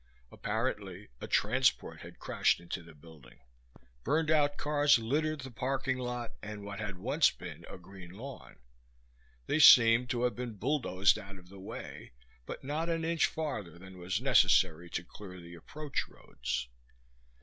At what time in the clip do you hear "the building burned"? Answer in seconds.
2.81-4.31